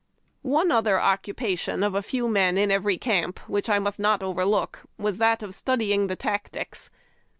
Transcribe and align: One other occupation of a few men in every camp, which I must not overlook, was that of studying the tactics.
One 0.41 0.71
other 0.71 0.99
occupation 0.99 1.83
of 1.83 1.93
a 1.93 2.01
few 2.01 2.27
men 2.27 2.57
in 2.57 2.71
every 2.71 2.97
camp, 2.97 3.37
which 3.47 3.69
I 3.69 3.77
must 3.77 3.99
not 3.99 4.23
overlook, 4.23 4.81
was 4.97 5.19
that 5.19 5.43
of 5.43 5.53
studying 5.53 6.07
the 6.07 6.15
tactics. 6.15 6.89